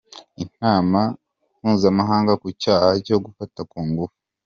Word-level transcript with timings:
Inama 0.43 1.01
mpuzamahanga 1.59 2.31
ku 2.41 2.47
cyaha 2.61 2.89
cyo 3.05 3.17
gufata 3.25 3.59
ku 3.69 3.79
ngufu 3.89 4.17